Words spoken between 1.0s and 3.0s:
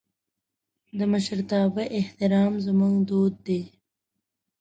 مشرتابه احترام زموږ